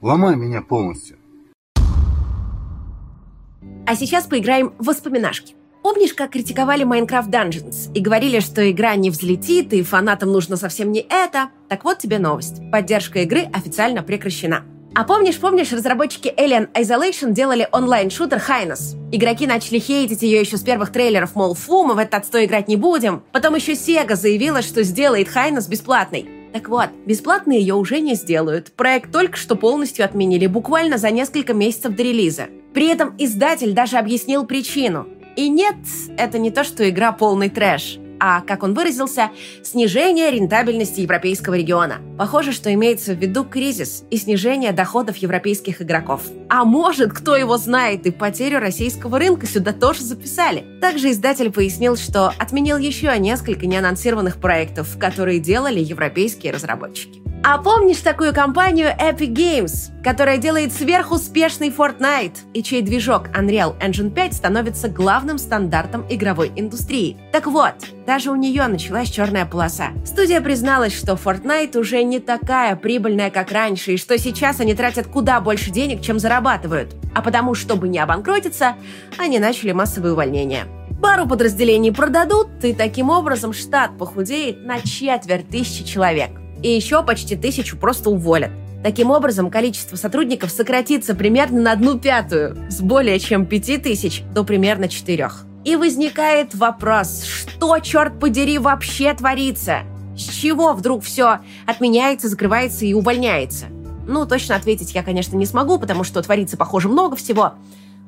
Ломай 0.00 0.34
меня 0.34 0.62
полностью. 0.62 1.18
А 3.86 3.94
сейчас 3.94 4.24
поиграем 4.24 4.72
в 4.78 4.86
воспоминашки. 4.86 5.54
Помнишь, 5.82 6.14
как 6.14 6.30
критиковали 6.30 6.86
Minecraft 6.86 7.28
Dungeons 7.28 7.92
и 7.92 8.00
говорили, 8.00 8.40
что 8.40 8.70
игра 8.70 8.96
не 8.96 9.10
взлетит 9.10 9.74
и 9.74 9.82
фанатам 9.82 10.32
нужно 10.32 10.56
совсем 10.56 10.90
не 10.90 11.00
это? 11.00 11.50
Так 11.68 11.84
вот 11.84 11.98
тебе 11.98 12.18
новость. 12.18 12.62
Поддержка 12.72 13.18
игры 13.18 13.42
официально 13.52 14.02
прекращена. 14.02 14.64
А 14.96 15.02
помнишь, 15.02 15.40
помнишь, 15.40 15.72
разработчики 15.72 16.32
Alien 16.36 16.68
Isolation 16.72 17.32
делали 17.32 17.66
онлайн-шутер 17.72 18.38
Highness? 18.38 18.96
Игроки 19.10 19.44
начали 19.44 19.80
хейтить 19.80 20.22
ее 20.22 20.38
еще 20.38 20.56
с 20.56 20.62
первых 20.62 20.92
трейлеров, 20.92 21.34
мол, 21.34 21.54
фу, 21.54 21.82
мы 21.82 21.94
в 21.94 21.98
этот 21.98 22.14
отстой 22.14 22.44
играть 22.44 22.68
не 22.68 22.76
будем. 22.76 23.24
Потом 23.32 23.56
еще 23.56 23.72
Sega 23.72 24.14
заявила, 24.14 24.62
что 24.62 24.84
сделает 24.84 25.26
Highness 25.26 25.68
бесплатной. 25.68 26.28
Так 26.52 26.68
вот, 26.68 26.90
бесплатно 27.06 27.50
ее 27.50 27.74
уже 27.74 27.98
не 27.98 28.14
сделают. 28.14 28.70
Проект 28.76 29.10
только 29.10 29.36
что 29.36 29.56
полностью 29.56 30.04
отменили, 30.04 30.46
буквально 30.46 30.96
за 30.96 31.10
несколько 31.10 31.54
месяцев 31.54 31.96
до 31.96 32.04
релиза. 32.04 32.46
При 32.72 32.86
этом 32.86 33.16
издатель 33.18 33.72
даже 33.72 33.96
объяснил 33.96 34.46
причину. 34.46 35.08
И 35.34 35.48
нет, 35.48 35.74
это 36.16 36.38
не 36.38 36.52
то, 36.52 36.62
что 36.62 36.88
игра 36.88 37.10
полный 37.10 37.50
трэш 37.50 37.98
а, 38.20 38.40
как 38.40 38.62
он 38.62 38.74
выразился, 38.74 39.30
снижение 39.62 40.30
рентабельности 40.30 41.00
европейского 41.00 41.54
региона. 41.54 41.96
Похоже, 42.18 42.52
что 42.52 42.72
имеется 42.72 43.14
в 43.14 43.18
виду 43.18 43.44
кризис 43.44 44.04
и 44.10 44.16
снижение 44.16 44.72
доходов 44.72 45.16
европейских 45.16 45.82
игроков. 45.82 46.22
А 46.48 46.64
может, 46.64 47.12
кто 47.12 47.36
его 47.36 47.56
знает, 47.56 48.06
и 48.06 48.10
потерю 48.10 48.60
российского 48.60 49.18
рынка 49.18 49.46
сюда 49.46 49.72
тоже 49.72 50.02
записали. 50.02 50.64
Также 50.80 51.10
издатель 51.10 51.50
пояснил, 51.50 51.96
что 51.96 52.32
отменил 52.38 52.78
еще 52.78 53.16
несколько 53.18 53.66
неанонсированных 53.66 54.36
проектов, 54.36 54.96
которые 54.98 55.40
делали 55.40 55.80
европейские 55.80 56.52
разработчики. 56.52 57.33
А 57.46 57.58
помнишь 57.58 57.98
такую 57.98 58.32
компанию 58.32 58.88
Epic 58.98 59.34
Games, 59.34 59.90
которая 60.02 60.38
делает 60.38 60.72
сверхуспешный 60.72 61.68
Fortnite 61.68 62.38
и 62.54 62.62
чей 62.62 62.80
движок 62.80 63.28
Unreal 63.36 63.78
Engine 63.80 64.10
5 64.10 64.32
становится 64.32 64.88
главным 64.88 65.36
стандартом 65.36 66.06
игровой 66.08 66.52
индустрии? 66.56 67.18
Так 67.32 67.46
вот, 67.46 67.74
даже 68.06 68.30
у 68.30 68.34
нее 68.34 68.66
началась 68.66 69.10
черная 69.10 69.44
полоса. 69.44 69.88
Студия 70.06 70.40
призналась, 70.40 70.96
что 70.96 71.18
Fortnite 71.22 71.78
уже 71.78 72.02
не 72.02 72.18
такая 72.18 72.76
прибыльная, 72.76 73.30
как 73.30 73.52
раньше, 73.52 73.92
и 73.92 73.98
что 73.98 74.16
сейчас 74.16 74.60
они 74.60 74.72
тратят 74.72 75.08
куда 75.08 75.38
больше 75.42 75.70
денег, 75.70 76.00
чем 76.00 76.18
зарабатывают. 76.18 76.96
А 77.14 77.20
потому, 77.20 77.54
чтобы 77.54 77.88
не 77.88 77.98
обанкротиться, 77.98 78.76
они 79.18 79.38
начали 79.38 79.72
массовые 79.72 80.14
увольнения. 80.14 80.64
Пару 81.02 81.28
подразделений 81.28 81.92
продадут, 81.92 82.48
и 82.62 82.72
таким 82.72 83.10
образом 83.10 83.52
штат 83.52 83.98
похудеет 83.98 84.64
на 84.64 84.80
четверть 84.80 85.50
тысячи 85.50 85.84
человек 85.84 86.40
и 86.64 86.74
еще 86.74 87.02
почти 87.02 87.36
тысячу 87.36 87.76
просто 87.76 88.08
уволят. 88.08 88.50
Таким 88.82 89.10
образом, 89.10 89.50
количество 89.50 89.96
сотрудников 89.96 90.50
сократится 90.50 91.14
примерно 91.14 91.60
на 91.60 91.72
одну 91.72 91.98
пятую, 91.98 92.56
с 92.70 92.80
более 92.80 93.18
чем 93.18 93.44
пяти 93.44 93.76
тысяч 93.76 94.22
до 94.34 94.44
примерно 94.44 94.88
четырех. 94.88 95.44
И 95.64 95.76
возникает 95.76 96.54
вопрос, 96.54 97.24
что, 97.24 97.78
черт 97.80 98.18
подери, 98.18 98.58
вообще 98.58 99.12
творится? 99.12 99.80
С 100.16 100.22
чего 100.22 100.72
вдруг 100.72 101.04
все 101.04 101.40
отменяется, 101.66 102.28
закрывается 102.28 102.86
и 102.86 102.94
увольняется? 102.94 103.66
Ну, 104.06 104.24
точно 104.24 104.56
ответить 104.56 104.94
я, 104.94 105.02
конечно, 105.02 105.36
не 105.36 105.46
смогу, 105.46 105.78
потому 105.78 106.02
что 106.02 106.22
творится, 106.22 106.56
похоже, 106.56 106.88
много 106.88 107.14
всего. 107.16 107.54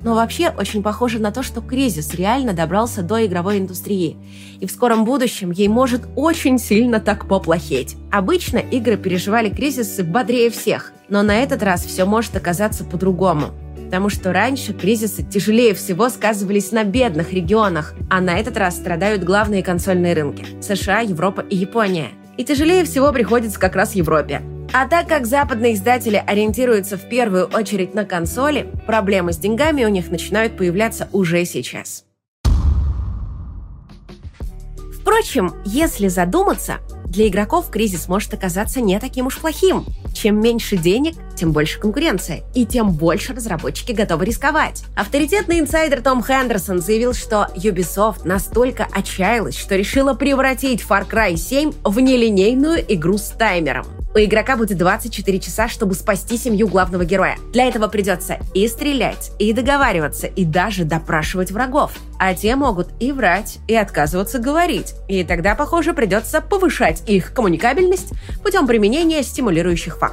Но 0.02 0.14
вообще 0.14 0.50
очень 0.50 0.82
похоже 0.82 1.18
на 1.18 1.32
то, 1.32 1.42
что 1.42 1.60
кризис 1.60 2.14
реально 2.14 2.52
добрался 2.52 3.02
до 3.02 3.24
игровой 3.26 3.58
индустрии. 3.58 4.16
И 4.60 4.66
в 4.66 4.70
скором 4.70 5.04
будущем 5.04 5.50
ей 5.50 5.68
может 5.68 6.02
очень 6.16 6.58
сильно 6.58 7.00
так 7.00 7.26
поплохеть. 7.26 7.96
Обычно 8.12 8.58
игры 8.58 8.96
переживали 8.96 9.48
кризисы 9.48 10.04
бодрее 10.04 10.50
всех, 10.50 10.92
но 11.08 11.22
на 11.22 11.36
этот 11.36 11.62
раз 11.62 11.84
все 11.84 12.04
может 12.04 12.36
оказаться 12.36 12.84
по-другому. 12.84 13.46
Потому 13.86 14.08
что 14.08 14.32
раньше 14.32 14.72
кризисы 14.72 15.22
тяжелее 15.22 15.72
всего 15.72 16.08
сказывались 16.08 16.72
на 16.72 16.82
бедных 16.82 17.32
регионах, 17.32 17.94
а 18.10 18.20
на 18.20 18.38
этот 18.38 18.56
раз 18.56 18.76
страдают 18.76 19.22
главные 19.22 19.62
консольные 19.62 20.14
рынки– 20.14 20.44
США, 20.60 21.00
Европа 21.00 21.42
и 21.42 21.56
Япония. 21.56 22.08
И 22.36 22.44
тяжелее 22.44 22.84
всего 22.84 23.12
приходится 23.12 23.58
как 23.58 23.76
раз 23.76 23.94
Европе. 23.94 24.42
А 24.78 24.86
так 24.86 25.08
как 25.08 25.24
западные 25.24 25.72
издатели 25.72 26.22
ориентируются 26.26 26.98
в 26.98 27.08
первую 27.08 27.46
очередь 27.46 27.94
на 27.94 28.04
консоли, 28.04 28.70
проблемы 28.86 29.32
с 29.32 29.38
деньгами 29.38 29.86
у 29.86 29.88
них 29.88 30.10
начинают 30.10 30.58
появляться 30.58 31.08
уже 31.12 31.46
сейчас. 31.46 32.04
Впрочем, 35.00 35.54
если 35.64 36.08
задуматься, 36.08 36.80
для 37.06 37.26
игроков 37.26 37.70
кризис 37.70 38.06
может 38.06 38.34
оказаться 38.34 38.82
не 38.82 39.00
таким 39.00 39.28
уж 39.28 39.38
плохим. 39.38 39.86
Чем 40.16 40.40
меньше 40.40 40.78
денег, 40.78 41.14
тем 41.34 41.52
больше 41.52 41.78
конкуренция, 41.78 42.42
и 42.54 42.64
тем 42.64 42.90
больше 42.90 43.34
разработчики 43.34 43.92
готовы 43.92 44.24
рисковать. 44.24 44.82
Авторитетный 44.96 45.60
инсайдер 45.60 46.00
Том 46.00 46.24
Хендерсон 46.24 46.80
заявил, 46.80 47.12
что 47.12 47.48
Ubisoft 47.54 48.26
настолько 48.26 48.88
отчаялась, 48.90 49.58
что 49.58 49.76
решила 49.76 50.14
превратить 50.14 50.82
Far 50.88 51.06
Cry 51.06 51.36
7 51.36 51.72
в 51.84 52.00
нелинейную 52.00 52.82
игру 52.94 53.18
с 53.18 53.28
таймером. 53.28 53.84
У 54.16 54.18
игрока 54.18 54.56
будет 54.56 54.78
24 54.78 55.40
часа, 55.40 55.68
чтобы 55.68 55.92
спасти 55.92 56.38
семью 56.38 56.68
главного 56.68 57.04
героя. 57.04 57.36
Для 57.52 57.66
этого 57.66 57.86
придется 57.86 58.38
и 58.54 58.66
стрелять, 58.66 59.30
и 59.38 59.52
договариваться, 59.52 60.26
и 60.26 60.46
даже 60.46 60.84
допрашивать 60.84 61.50
врагов. 61.50 61.92
А 62.18 62.32
те 62.32 62.56
могут 62.56 62.88
и 62.98 63.12
врать, 63.12 63.58
и 63.68 63.74
отказываться 63.74 64.38
говорить. 64.38 64.94
И 65.06 65.22
тогда, 65.22 65.54
похоже, 65.54 65.92
придется 65.92 66.40
повышать 66.40 67.02
их 67.06 67.34
коммуникабельность 67.34 68.14
путем 68.42 68.66
применения 68.66 69.22
стимулирующих 69.22 69.98
факторов. 69.98 70.05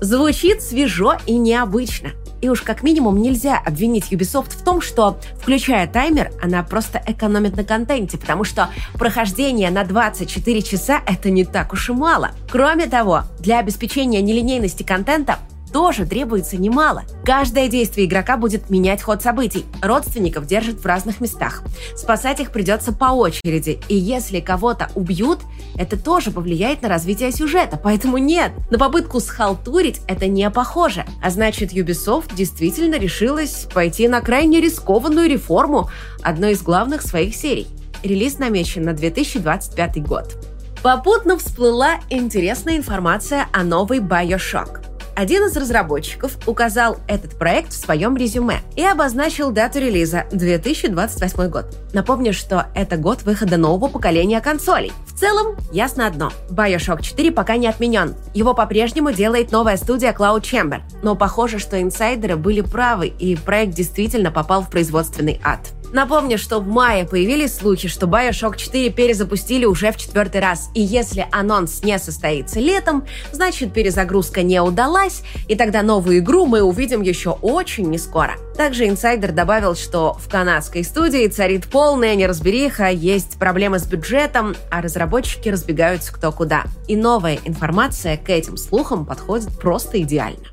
Звучит 0.00 0.62
свежо 0.62 1.14
и 1.26 1.36
необычно. 1.36 2.10
И 2.40 2.48
уж 2.48 2.62
как 2.62 2.82
минимум 2.82 3.22
нельзя 3.22 3.56
обвинить 3.56 4.12
Ubisoft 4.12 4.50
в 4.50 4.64
том, 4.64 4.80
что, 4.80 5.20
включая 5.40 5.86
таймер, 5.86 6.32
она 6.42 6.64
просто 6.64 7.00
экономит 7.06 7.56
на 7.56 7.62
контенте, 7.62 8.18
потому 8.18 8.42
что 8.42 8.68
прохождение 8.94 9.70
на 9.70 9.84
24 9.84 10.62
часа— 10.62 11.00
это 11.06 11.30
не 11.30 11.44
так 11.44 11.72
уж 11.72 11.88
и 11.88 11.92
мало. 11.92 12.32
Кроме 12.50 12.86
того, 12.86 13.22
для 13.38 13.60
обеспечения 13.60 14.20
нелинейности 14.20 14.82
контента 14.82 15.38
тоже 15.72 16.06
требуется 16.06 16.56
немало. 16.56 17.04
Каждое 17.24 17.68
действие 17.68 18.06
игрока 18.06 18.36
будет 18.36 18.70
менять 18.70 19.02
ход 19.02 19.22
событий. 19.22 19.64
Родственников 19.80 20.46
держат 20.46 20.80
в 20.80 20.86
разных 20.86 21.20
местах. 21.20 21.62
Спасать 21.96 22.40
их 22.40 22.52
придется 22.52 22.92
по 22.92 23.06
очереди. 23.06 23.80
И 23.88 23.96
если 23.96 24.40
кого-то 24.40 24.90
убьют, 24.94 25.40
это 25.76 25.98
тоже 25.98 26.30
повлияет 26.30 26.82
на 26.82 26.88
развитие 26.88 27.32
сюжета. 27.32 27.80
Поэтому 27.82 28.18
нет, 28.18 28.52
на 28.70 28.78
попытку 28.78 29.20
схалтурить 29.20 30.00
это 30.06 30.26
не 30.26 30.48
похоже. 30.50 31.04
А 31.22 31.30
значит, 31.30 31.72
Ubisoft 31.72 32.34
действительно 32.34 32.96
решилась 32.96 33.66
пойти 33.72 34.08
на 34.08 34.20
крайне 34.20 34.60
рискованную 34.60 35.28
реформу 35.28 35.90
одной 36.22 36.52
из 36.52 36.62
главных 36.62 37.02
своих 37.02 37.34
серий. 37.34 37.66
Релиз 38.02 38.38
намечен 38.38 38.82
на 38.82 38.92
2025 38.92 40.02
год. 40.02 40.36
Попутно 40.82 41.38
всплыла 41.38 42.00
интересная 42.10 42.76
информация 42.76 43.46
о 43.52 43.62
новой 43.62 44.00
Bioshock. 44.00 44.91
Один 45.14 45.44
из 45.44 45.56
разработчиков 45.56 46.38
указал 46.46 46.96
этот 47.06 47.38
проект 47.38 47.72
в 47.72 47.76
своем 47.76 48.16
резюме 48.16 48.60
и 48.76 48.82
обозначил 48.82 49.50
дату 49.50 49.78
релиза– 49.78 50.24
2028 50.32 51.48
год. 51.48 51.66
Напомню, 51.92 52.32
что 52.32 52.66
это 52.74 52.96
год 52.96 53.22
выхода 53.22 53.58
нового 53.58 53.88
поколения 53.88 54.40
консолей. 54.40 54.92
В 55.06 55.18
целом, 55.18 55.56
ясно 55.70 56.06
одно. 56.06 56.32
Bioshock 56.48 57.02
4 57.02 57.30
пока 57.30 57.56
не 57.56 57.66
отменен. 57.66 58.14
Его 58.32 58.54
по-прежнему 58.54 59.12
делает 59.12 59.52
новая 59.52 59.76
студия 59.76 60.12
Cloud 60.12 60.40
Chamber. 60.40 60.80
Но 61.02 61.14
похоже, 61.14 61.58
что 61.58 61.80
инсайдеры 61.80 62.36
были 62.36 62.62
правы, 62.62 63.08
и 63.08 63.36
проект 63.36 63.74
действительно 63.74 64.30
попал 64.30 64.62
в 64.62 64.70
производственный 64.70 65.40
ад. 65.44 65.60
Напомню, 65.92 66.38
что 66.38 66.58
в 66.58 66.66
мае 66.66 67.04
появились 67.04 67.54
слухи, 67.54 67.86
что 67.86 68.06
Bioshock 68.06 68.56
4 68.56 68.88
перезапустили 68.90 69.66
уже 69.66 69.92
в 69.92 69.98
четвертый 69.98 70.40
раз. 70.40 70.70
И 70.74 70.80
если 70.80 71.28
анонс 71.30 71.82
не 71.84 71.98
состоится 71.98 72.60
летом, 72.60 73.06
значит 73.30 73.74
перезагрузка 73.74 74.42
не 74.42 74.60
удалась, 74.62 75.22
и 75.48 75.54
тогда 75.54 75.82
новую 75.82 76.18
игру 76.18 76.46
мы 76.46 76.62
увидим 76.62 77.02
еще 77.02 77.30
очень 77.42 77.90
не 77.90 77.98
скоро. 77.98 78.36
Также 78.56 78.88
инсайдер 78.88 79.32
добавил, 79.32 79.74
что 79.74 80.14
в 80.14 80.30
канадской 80.30 80.82
студии 80.82 81.26
царит 81.26 81.66
полная 81.66 82.14
неразбериха, 82.14 82.88
есть 82.88 83.38
проблемы 83.38 83.78
с 83.78 83.86
бюджетом, 83.86 84.54
а 84.70 84.80
разработчики 84.80 85.50
разбегаются 85.50 86.12
кто 86.12 86.32
куда. 86.32 86.64
И 86.88 86.96
новая 86.96 87.38
информация 87.44 88.16
к 88.16 88.30
этим 88.30 88.56
слухам 88.56 89.04
подходит 89.04 89.58
просто 89.58 90.00
идеально. 90.00 90.51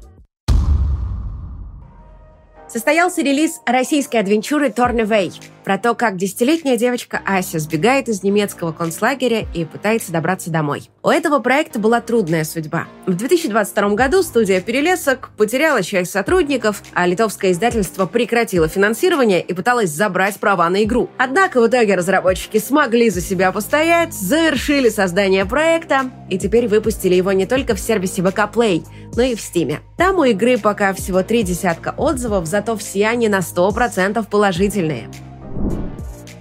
Состоялся 2.71 3.23
релиз 3.23 3.61
российской 3.65 4.17
адвенчуры 4.17 4.69
Торневей 4.69 5.31
про 5.69 5.77
то, 5.77 5.93
как 5.93 6.17
десятилетняя 6.17 6.77
девочка 6.77 7.21
Ася 7.27 7.59
сбегает 7.59 8.09
из 8.09 8.23
немецкого 8.23 8.71
концлагеря 8.71 9.45
и 9.53 9.65
пытается 9.65 10.11
добраться 10.11 10.49
домой. 10.49 10.89
У 11.03 11.09
этого 11.09 11.37
проекта 11.37 11.77
была 11.77 12.01
трудная 12.01 12.43
судьба. 12.43 12.87
В 13.05 13.13
2022 13.13 13.89
году 13.89 14.23
студия 14.23 14.61
«Перелесок» 14.61 15.29
потеряла 15.37 15.83
часть 15.83 16.09
сотрудников, 16.09 16.81
а 16.95 17.05
литовское 17.05 17.51
издательство 17.51 18.07
прекратило 18.07 18.67
финансирование 18.67 19.43
и 19.43 19.53
пыталось 19.53 19.91
забрать 19.91 20.39
права 20.39 20.67
на 20.71 20.83
игру. 20.85 21.07
Однако 21.19 21.61
в 21.61 21.67
итоге 21.67 21.93
разработчики 21.93 22.57
смогли 22.57 23.11
за 23.11 23.21
себя 23.21 23.51
постоять, 23.51 24.15
завершили 24.15 24.89
создание 24.89 25.45
проекта 25.45 26.09
и 26.31 26.39
теперь 26.39 26.67
выпустили 26.67 27.13
его 27.13 27.31
не 27.31 27.45
только 27.45 27.75
в 27.75 27.79
сервисе 27.79 28.23
VK 28.23 28.51
Play, 28.51 28.85
но 29.15 29.21
и 29.21 29.35
в 29.35 29.39
Steam. 29.39 29.77
Там 29.97 30.17
у 30.17 30.23
игры 30.23 30.57
пока 30.57 30.95
всего 30.95 31.21
три 31.21 31.43
десятка 31.43 31.93
отзывов, 31.95 32.47
зато 32.47 32.75
все 32.75 33.05
они 33.05 33.29
на 33.29 33.41
100% 33.41 34.25
положительные. 34.31 35.07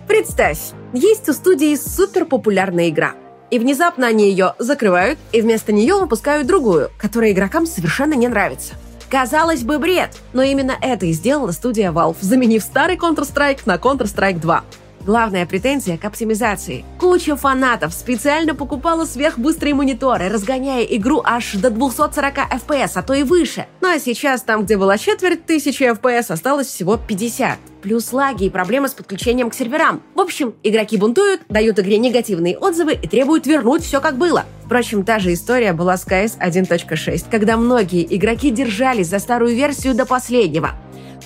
Представь, 0.06 0.58
есть 0.92 1.28
у 1.28 1.32
студии 1.32 1.76
супер 1.76 2.25
популярная 2.25 2.88
игра. 2.88 3.12
И 3.50 3.58
внезапно 3.58 4.06
они 4.06 4.28
ее 4.28 4.54
закрывают, 4.58 5.18
и 5.32 5.40
вместо 5.40 5.72
нее 5.72 5.94
выпускают 5.96 6.46
другую, 6.46 6.90
которая 6.98 7.32
игрокам 7.32 7.66
совершенно 7.66 8.14
не 8.14 8.28
нравится. 8.28 8.75
Казалось 9.10 9.62
бы, 9.62 9.78
бред, 9.78 10.10
но 10.34 10.42
именно 10.42 10.76
это 10.82 11.06
и 11.06 11.12
сделала 11.12 11.52
студия 11.52 11.92
Valve, 11.92 12.18
заменив 12.20 12.62
старый 12.62 12.96
Counter-Strike 12.96 13.60
на 13.64 13.76
Counter-Strike 13.76 14.38
2. 14.38 14.64
Главная 15.05 15.47
претензия 15.47 15.97
к 15.97 16.05
оптимизации. 16.05 16.85
Куча 16.99 17.37
фанатов 17.37 17.95
специально 17.95 18.55
покупала 18.55 19.05
сверхбыстрые 19.05 19.75
мониторы, 19.75 20.28
разгоняя 20.28 20.83
игру 20.83 21.23
аж 21.25 21.52
до 21.52 21.71
240 21.71 22.37
FPS, 22.37 22.93
а 22.95 23.02
то 23.02 23.14
и 23.14 23.23
выше. 23.23 23.67
Ну 23.81 23.88
а 23.88 23.99
сейчас 23.99 24.43
там, 24.43 24.64
где 24.64 24.76
была 24.76 24.99
четверть 24.99 25.47
тысячи 25.47 25.83
FPS, 25.85 26.33
осталось 26.33 26.67
всего 26.67 26.97
50. 26.97 27.59
Плюс 27.83 28.12
лаги 28.12 28.45
и 28.45 28.50
проблемы 28.50 28.88
с 28.88 28.93
подключением 28.93 29.50
к 29.50 29.55
серверам. 29.55 30.02
В 30.14 30.21
общем, 30.21 30.55
игроки 30.62 30.97
бунтуют, 30.97 31.43
дают 31.49 31.78
игре 31.78 31.99
негативные 31.99 32.59
отзывы 32.59 32.95
и 32.95 33.07
требуют 33.07 33.47
вернуть 33.47 33.85
все 33.85 34.00
как 34.00 34.19
было. 34.19 34.45
Впрочем, 34.64 35.05
та 35.05 35.21
же 35.21 35.33
история 35.33 35.73
была 35.73 35.97
с 35.97 36.07
CS 36.07 36.38
1.6, 36.38 37.25
когда 37.31 37.57
многие 37.57 38.05
игроки 38.17 38.50
держались 38.50 39.07
за 39.07 39.21
старую 39.21 39.55
версию 39.55 39.95
до 39.95 40.05
последнего 40.05 40.73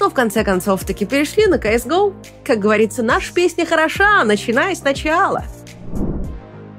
но 0.00 0.10
в 0.10 0.14
конце 0.14 0.44
концов 0.44 0.84
таки 0.84 1.04
перешли 1.04 1.46
на 1.46 1.56
CSGO. 1.56 2.14
Как 2.44 2.58
говорится, 2.58 3.02
наша 3.02 3.32
песня 3.32 3.66
хороша, 3.66 4.24
начиная 4.24 4.74
сначала. 4.74 5.44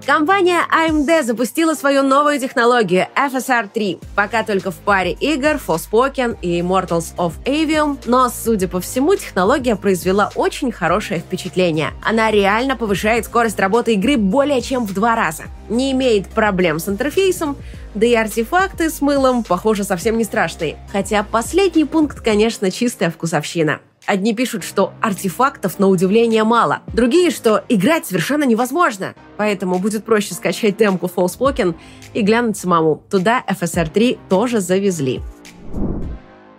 Компания 0.06 0.60
AMD 0.70 1.24
запустила 1.24 1.76
свою 1.76 2.04
новую 2.04 2.38
технологию 2.38 3.08
FSR 3.16 3.70
3, 3.74 4.00
пока 4.18 4.44
только 4.44 4.70
в 4.70 4.76
паре 4.76 5.14
игр 5.14 5.62
Forspoken 5.66 6.38
и 6.42 6.60
Immortals 6.60 7.16
of 7.16 7.32
Avium, 7.46 7.98
но, 8.06 8.28
судя 8.28 8.68
по 8.68 8.82
всему, 8.82 9.16
технология 9.16 9.78
произвела 9.78 10.30
очень 10.36 10.74
хорошее 10.74 11.22
впечатление. 11.22 11.92
Она 12.02 12.32
реально 12.32 12.76
повышает 12.76 13.24
скорость 13.24 13.62
работы 13.62 13.94
игры 13.94 14.18
более 14.18 14.62
чем 14.62 14.86
в 14.86 14.94
два 14.94 15.16
раза, 15.16 15.44
не 15.70 15.94
имеет 15.94 16.28
проблем 16.28 16.80
с 16.80 16.90
интерфейсом, 16.90 17.56
да 17.96 18.06
и 18.06 18.14
артефакты 18.14 18.90
с 18.90 19.00
мылом, 19.00 19.46
похоже, 19.46 19.86
совсем 19.86 20.18
не 20.18 20.26
страшные. 20.26 20.76
Хотя 20.92 21.24
последний 21.24 21.86
пункт, 21.86 22.20
конечно, 22.20 22.72
чистая 22.72 23.10
вкусовщина. 23.10 23.80
Одни 24.06 24.34
пишут, 24.34 24.66
что 24.66 24.94
артефактов 25.02 25.80
на 25.80 25.88
удивление 25.88 26.44
мало, 26.44 26.82
другие, 26.94 27.32
что 27.32 27.64
играть 27.70 28.06
совершенно 28.06 28.44
невозможно. 28.44 29.16
Поэтому 29.38 29.80
будет 29.80 30.04
проще 30.04 30.34
скачать 30.34 30.76
демку 30.78 31.10
Forspoken 31.14 31.76
и 32.14 32.22
глянуть 32.22 32.58
самому. 32.58 33.02
Туда 33.10 33.44
FSR 33.48 33.90
3 33.90 34.20
тоже 34.30 34.60
завезли. 34.60 35.22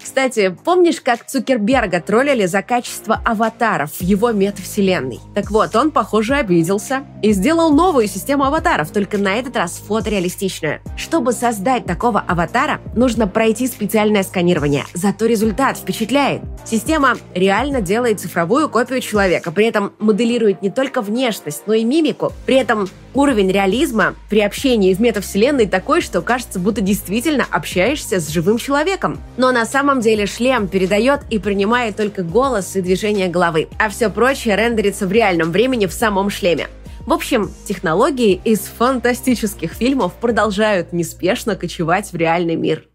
Кстати, 0.04 0.54
помнишь, 0.64 1.00
как 1.00 1.26
Цукерберга 1.26 1.98
троллили 1.98 2.44
за 2.44 2.60
качество 2.60 3.22
аватаров 3.24 3.90
в 3.92 4.02
его 4.02 4.32
метавселенной? 4.32 5.18
Так 5.34 5.50
вот, 5.50 5.74
он, 5.74 5.90
похоже, 5.90 6.34
обиделся 6.34 7.04
и 7.22 7.32
сделал 7.32 7.72
новую 7.72 8.06
систему 8.06 8.44
аватаров, 8.44 8.90
только 8.90 9.16
на 9.16 9.36
этот 9.36 9.56
раз 9.56 9.82
фотореалистичную. 9.88 10.80
Чтобы 10.98 11.32
создать 11.32 11.86
такого 11.86 12.20
аватара, 12.20 12.80
нужно 12.94 13.26
пройти 13.26 13.66
специальное 13.66 14.24
сканирование, 14.24 14.84
зато 14.92 15.24
результат 15.24 15.78
впечатляет. 15.78 16.42
Система 16.66 17.16
реально 17.34 17.80
делает 17.80 18.20
цифровую 18.20 18.68
копию 18.68 19.00
человека, 19.00 19.52
при 19.52 19.64
этом 19.64 19.94
моделирует 19.98 20.60
не 20.60 20.70
только 20.70 21.00
внешность, 21.00 21.62
но 21.66 21.72
и 21.72 21.82
мимику. 21.82 22.30
При 22.44 22.56
этом 22.56 22.90
уровень 23.14 23.50
реализма 23.50 24.14
при 24.28 24.40
общении 24.40 24.92
в 24.92 25.00
метавселенной 25.00 25.66
такой, 25.66 26.02
что 26.02 26.20
кажется, 26.20 26.58
будто 26.58 26.80
действительно 26.80 27.46
общаешься 27.50 28.20
с 28.20 28.28
живым 28.28 28.58
человеком. 28.58 29.18
Но 29.36 29.50
на 29.52 29.64
самом 29.64 29.93
самом 29.94 30.02
деле 30.02 30.26
шлем 30.26 30.66
передает 30.66 31.20
и 31.30 31.38
принимает 31.38 31.96
только 31.96 32.24
голос 32.24 32.74
и 32.74 32.80
движение 32.80 33.28
головы, 33.28 33.68
а 33.78 33.88
все 33.88 34.11
прочее 34.11 34.57
рендерится 34.57 35.07
в 35.07 35.12
реальном 35.12 35.52
времени 35.52 35.87
в 35.87 35.92
самом 35.92 36.30
шлеме. 36.30 36.66
В 37.07 37.12
общем, 37.12 37.48
технологии 37.64 38.40
из 38.44 38.62
фантастических 38.62 39.72
фильмов 39.72 40.14
продолжают 40.14 40.92
неспешно 40.92 41.54
кочевать 41.54 42.12
в 42.12 42.16
реальный 42.16 42.57
мир. 42.57 42.88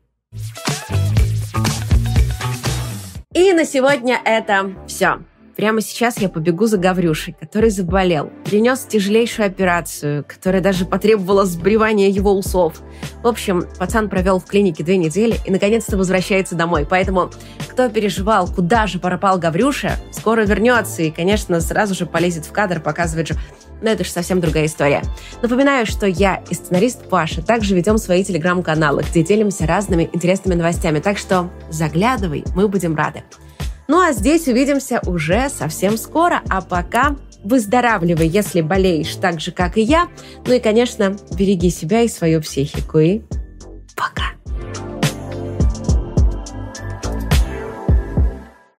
И 3.34 3.54
на 3.54 3.64
сегодня 3.64 4.20
это 4.26 4.74
все. 4.86 5.20
Прямо 5.60 5.82
сейчас 5.82 6.20
я 6.20 6.30
побегу 6.30 6.68
за 6.68 6.78
Гаврюшей, 6.78 7.36
который 7.38 7.70
заболел. 7.70 8.32
Принес 8.46 8.86
тяжелейшую 8.88 9.46
операцию, 9.48 10.24
которая 10.26 10.62
даже 10.62 10.86
потребовала 10.86 11.44
сбривания 11.44 12.08
его 12.08 12.32
усов. 12.32 12.82
В 13.22 13.28
общем, 13.28 13.66
пацан 13.78 14.08
провел 14.08 14.40
в 14.40 14.46
клинике 14.46 14.86
две 14.86 14.96
недели 14.96 15.36
и 15.46 15.52
наконец-то 15.52 15.98
возвращается 15.98 16.56
домой. 16.56 16.88
Поэтому, 16.90 17.30
кто 17.68 17.90
переживал, 17.90 18.48
куда 18.48 18.88
же 18.88 19.00
пропал 19.00 19.38
Гаврюша, 19.38 19.98
скоро 20.14 20.46
вернется 20.46 21.02
и, 21.02 21.12
конечно, 21.12 21.60
сразу 21.60 21.94
же 21.94 22.06
полезет 22.06 22.46
в 22.46 22.54
кадр, 22.54 22.80
показывает 22.80 23.28
же 23.28 23.36
но 23.82 23.90
это 23.90 24.06
же 24.06 24.12
совсем 24.12 24.40
другая 24.40 24.66
история. 24.66 25.02
Напоминаю, 25.42 25.86
что 25.86 26.06
я 26.06 26.42
и 26.50 26.54
сценарист 26.54 27.10
Паша 27.10 27.42
также 27.42 27.76
ведем 27.76 27.98
свои 27.98 28.24
телеграм-каналы, 28.24 29.04
где 29.10 29.24
делимся 29.24 29.66
разными 29.66 30.10
интересными 30.14 30.56
новостями. 30.56 31.00
Так 31.00 31.18
что 31.18 31.50
заглядывай, 31.70 32.46
мы 32.56 32.70
будем 32.70 32.96
рады. 32.96 33.24
Ну 33.90 34.00
а 34.00 34.14
здесь 34.14 34.48
увидимся 34.48 35.02
уже 35.08 35.50
совсем 35.50 35.98
скоро. 35.98 36.44
А 36.48 36.62
пока 36.62 37.16
выздоравливай, 37.44 38.28
если 38.28 38.62
болеешь 38.62 39.16
так 39.16 39.40
же, 39.42 39.52
как 39.52 39.78
и 39.78 39.82
я. 39.82 40.08
Ну 40.46 40.54
и, 40.54 40.60
конечно, 40.60 41.18
береги 41.32 41.72
себя 41.72 42.02
и 42.02 42.08
свою 42.08 42.40
психику. 42.42 43.00
И 43.00 43.22
пока. 43.96 44.39